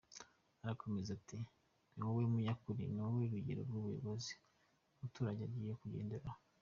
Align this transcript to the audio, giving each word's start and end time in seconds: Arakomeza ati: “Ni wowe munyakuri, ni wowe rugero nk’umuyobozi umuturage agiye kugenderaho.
Arakomeza 0.63 1.09
ati: 1.17 1.37
“Ni 1.93 2.01
wowe 2.05 2.23
munyakuri, 2.31 2.83
ni 2.93 2.99
wowe 3.05 3.23
rugero 3.33 3.61
nk’umuyobozi 3.67 4.31
umuturage 4.95 5.41
agiye 5.47 5.73
kugenderaho. 5.81 6.39